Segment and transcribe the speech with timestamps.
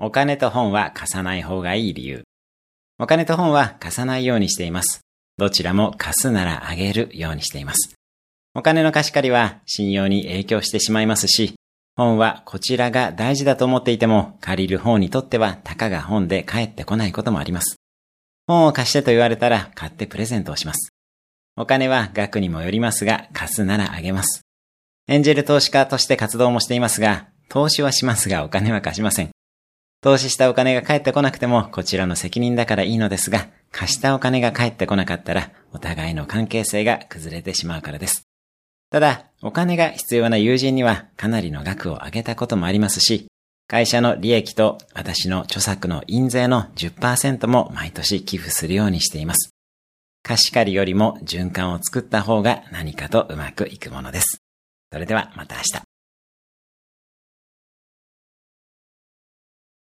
[0.00, 2.22] お金と本は貸さない方がいい理由。
[2.98, 5.00] お金と本は貸さないようにしています。
[5.36, 7.94] どちらも貸すならあげるようにしています。
[8.54, 11.54] お金の貸し借りは信用に影響してしまいますし、
[11.96, 17.76] 本はこちらが大事だと思っていても借りる方にとってはたかが本で返ってこないこともあります。
[18.46, 20.90] 本を貸してと言われたら買ってプレゼントをします。
[21.56, 24.42] お金は額にもよりますが貸すならあげます。
[25.06, 29.33] エンジェル投資家として活動もしていますが、投資はしますがお金は貸しません。
[30.04, 38.26] 投資したお金が返ってこなくてもこちらの責任だからいいのですが、貸したお金が返ってこなかったらお互いの関係性が崩れてしまうからです。
[38.90, 43.28] ただ、お金が必要な友人にはかなりの額を上げたこともありますし、
[43.66, 49.54] 会社の利益と私の著作の印税の10%も毎年寄付するようにしています。
[50.22, 54.36] 貸し借りよりも循環を作った方が何かとうまくいくものです。
[54.92, 55.93] それではまた明日。